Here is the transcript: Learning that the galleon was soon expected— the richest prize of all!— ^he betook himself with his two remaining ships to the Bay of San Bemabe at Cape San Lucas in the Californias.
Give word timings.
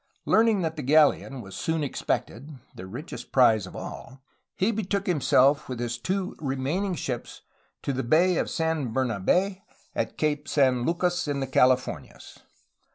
Learning 0.25 0.63
that 0.63 0.77
the 0.77 0.81
galleon 0.81 1.41
was 1.41 1.55
soon 1.55 1.83
expected— 1.83 2.57
the 2.75 2.87
richest 2.87 3.31
prize 3.31 3.67
of 3.67 3.75
all!— 3.75 4.19
^he 4.59 4.75
betook 4.75 5.05
himself 5.05 5.69
with 5.69 5.79
his 5.79 5.99
two 5.99 6.35
remaining 6.39 6.95
ships 6.95 7.43
to 7.83 7.93
the 7.93 8.01
Bay 8.01 8.37
of 8.37 8.49
San 8.49 8.91
Bemabe 8.93 9.61
at 9.93 10.17
Cape 10.17 10.47
San 10.47 10.85
Lucas 10.87 11.27
in 11.27 11.39
the 11.39 11.45
Californias. 11.45 12.39